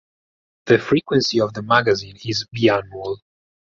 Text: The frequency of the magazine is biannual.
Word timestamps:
The 0.65 0.79
frequency 0.79 1.39
of 1.41 1.53
the 1.53 1.61
magazine 1.61 2.17
is 2.25 2.47
biannual. 2.47 3.19